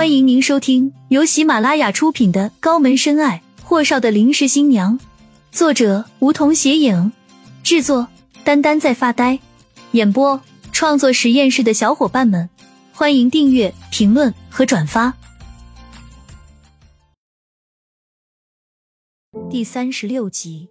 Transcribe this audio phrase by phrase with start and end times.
[0.00, 4.98] 欢迎您收听由喜马拉雅出品的《高门深爱：霍少的临时新娘》，
[5.52, 7.12] 作者梧桐斜影，
[7.62, 8.08] 制作
[8.42, 9.38] 丹丹在发呆，
[9.92, 10.40] 演播
[10.72, 12.48] 创作实验室的小伙伴们，
[12.94, 15.12] 欢迎订阅、评论和转发。
[19.50, 20.70] 第三十六集，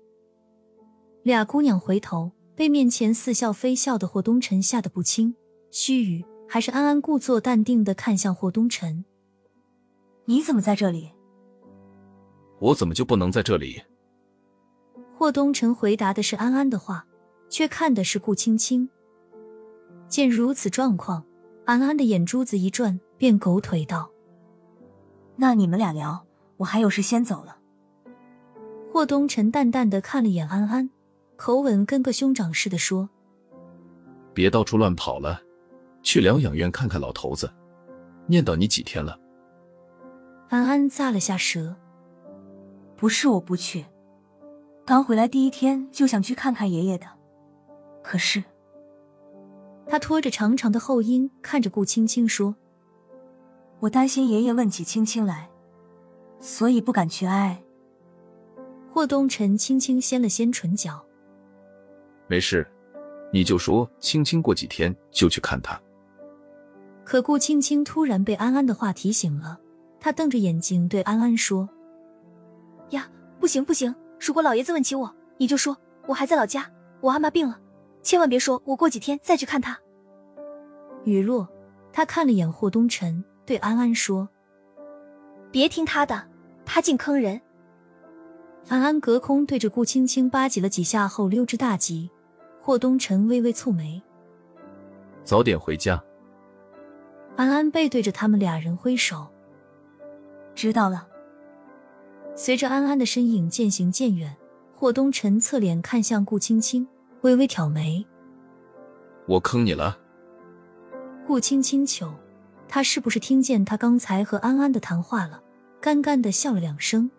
[1.22, 5.36] 俩姑娘回头，被面前似笑非笑的霍东辰吓得不轻，
[5.70, 9.06] 须臾，还是安安故作淡定的看向霍东辰。
[10.30, 11.10] 你怎么在这里？
[12.60, 13.82] 我怎么就不能在这里？
[15.18, 17.04] 霍东辰回答的是安安的话，
[17.50, 18.88] 却看的是顾青青。
[20.08, 21.26] 见如此状况，
[21.66, 24.12] 安安的眼珠子一转，便狗腿道
[25.36, 26.24] ：“那你们俩聊，
[26.58, 27.58] 我还有事先走了。”
[28.94, 30.92] 霍东辰淡淡的看了眼安安，
[31.38, 33.10] 口吻跟个兄长似的说
[34.36, 35.42] ：“别到处乱跑了，
[36.04, 37.52] 去疗养院看看老头子，
[38.28, 39.20] 念叨你几天了。”
[40.50, 41.76] 安安咂了下舌，
[42.98, 43.86] 不是我不去，
[44.84, 47.06] 刚回来第一天就想去看看爷爷的，
[48.02, 48.44] 可是，
[49.86, 52.56] 他拖着长长的后音看着顾青青说
[53.80, 55.48] ：“我担心爷爷问起青青来，
[56.40, 57.62] 所以不敢去挨。”
[58.92, 61.00] 霍东辰轻轻掀了掀唇角，
[62.26, 62.68] 没事，
[63.32, 65.80] 你就说青青过几天就去看他。
[67.04, 69.60] 可顾青青突然被安安的话提醒了。
[70.00, 71.68] 他瞪着眼睛对安安说
[72.92, 73.94] ：“呀，不行不行！
[74.20, 75.76] 如果老爷子问起我，你就说
[76.08, 76.70] 我还在老家，
[77.02, 77.60] 我阿妈病了，
[78.02, 79.78] 千万别说我过几天再去看她。”
[81.06, 81.48] 雨落，
[81.92, 84.28] 他看了眼霍东辰，对安安说
[85.52, 86.28] ：“别听他的，
[86.66, 87.42] 他净坑人。”
[88.68, 92.10] 安安隔空对着顾青青吧唧了几下后溜之大吉。
[92.62, 94.00] 霍东辰微微蹙眉
[95.24, 96.00] ：“早点回家。”
[97.36, 99.26] 安安背对着他们俩人挥手。
[100.60, 101.08] 知道了。
[102.36, 104.36] 随着安安的身影渐行渐远，
[104.76, 106.86] 霍东辰侧脸看向顾青青，
[107.22, 108.06] 微微挑眉
[109.26, 109.98] ：“我坑你了？”
[111.26, 112.14] 顾青青糗，
[112.68, 115.42] 他是不是听见他刚才和安安的谈话了？
[115.80, 117.10] 干干的笑了两声：“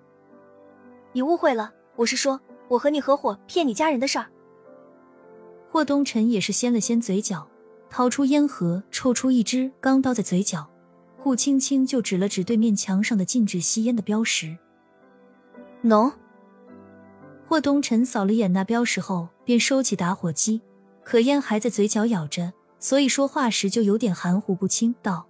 [1.15, 2.39] 你误会了，我是说
[2.69, 4.27] 我和你合伙骗你家人的事儿。”
[5.73, 7.49] 霍东辰也是掀了掀嘴角，
[7.89, 10.69] 掏出烟盒，抽出一支，刚叼在嘴角。
[11.23, 14.57] 顾青青就指了指对面墙上的禁止吸烟的标识。
[15.85, 16.13] 喏，
[17.47, 20.63] 霍东辰扫了眼那标识后，便收起打火机，
[21.05, 25.27] 可烟还在嘴角咬着，所以说话时就有点含糊不清，道：“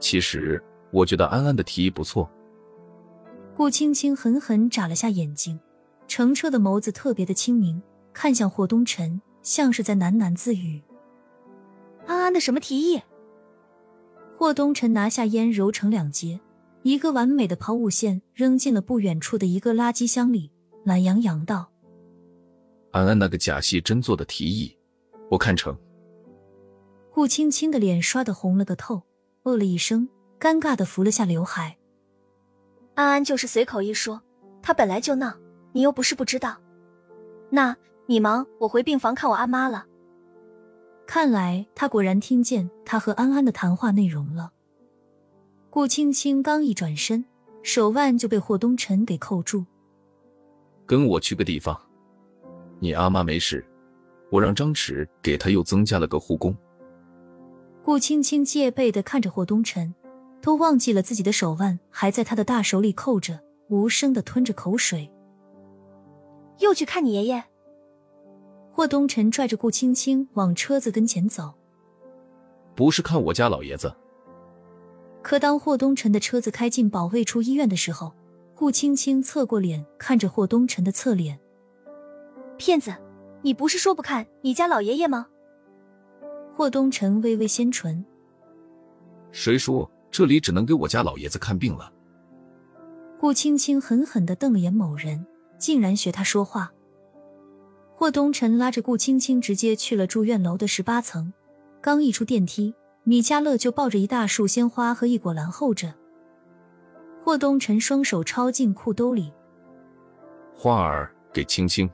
[0.00, 2.30] 其实我觉得安安的提议不错。”
[3.54, 5.60] 顾青青狠狠眨了下眼睛，
[6.08, 7.82] 澄澈的眸子特别的清明，
[8.14, 10.82] 看向霍东辰，像是在喃喃自语
[12.08, 13.02] ：“安安的什么提议？”
[14.42, 16.40] 霍东辰拿下烟，揉成两截，
[16.82, 20.50] 一个完美的抛物线扔进了不远处的一个垃圾箱里，
[20.82, 21.70] 懒洋洋道
[22.90, 24.76] ：“安安那个假戏真做的提议，
[25.30, 25.78] 我看成。”
[27.14, 29.02] 顾青青的脸刷的红了个透，
[29.44, 30.08] 哦了一声，
[30.40, 31.78] 尴尬的扶了下刘海。
[32.94, 34.20] 安安就是随口一说，
[34.60, 35.32] 他本来就闹，
[35.70, 36.56] 你又不是不知道。
[37.48, 37.76] 那
[38.06, 39.86] 你忙，我回病房看我阿妈了。
[41.14, 44.50] 看来他果然听见他和安安的谈话内容了。
[45.68, 47.22] 顾青青刚一转身，
[47.62, 49.66] 手腕就被霍东辰给扣住。
[50.86, 51.78] 跟我去个地方，
[52.80, 53.62] 你阿妈没事，
[54.30, 56.56] 我让张弛给他又增加了个护工。
[57.84, 59.94] 顾青青戒备的看着霍东辰，
[60.40, 65.12] 都忘记了自己的手腕还在他的大手里扣着，无声的吞着口水。
[66.60, 67.44] 又去看你爷爷。
[68.74, 71.52] 霍东辰拽着顾青青往车子跟前走，
[72.74, 73.94] 不是看我家老爷子。
[75.20, 78.12] 可当霍东辰的车子开进保卫处医院的时候，
[78.54, 81.38] 顾青青侧过脸看着霍东辰的侧脸，
[82.56, 82.96] 骗子，
[83.42, 85.26] 你不是说不看你家老爷爷吗？
[86.56, 88.02] 霍东辰微微掀唇，
[89.32, 91.92] 谁说这里只能给我家老爷子看病了？
[93.20, 95.26] 顾青青狠狠的瞪了眼某人，
[95.58, 96.72] 竟然学他说话。
[98.02, 101.32] 霍东辰拉着顾青青直接去了住院楼的十八层，
[101.80, 105.94] 刚一出电梯，米迦勒就抱着一大束鲜花和一果篮候着。
[107.22, 109.32] 霍东辰双手抄进裤兜里，
[110.52, 111.88] 花儿给青青。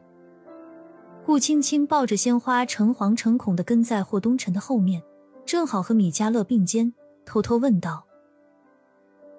[1.27, 5.03] 顾青青抱着鲜花，诚惶诚恐的跟在霍东辰的后面，
[5.45, 6.95] 正好和米迦勒并肩，
[7.27, 8.07] 偷偷问道：“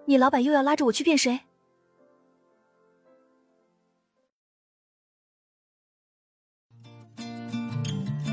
[0.05, 1.39] 你老板又要拉着我去骗谁？”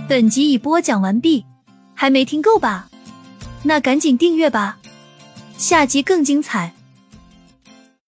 [0.08, 1.44] 本集已播讲完毕，
[1.93, 2.88] 还没听够吧？
[3.64, 4.79] 那赶紧订阅吧。
[5.58, 6.73] 下集更精彩。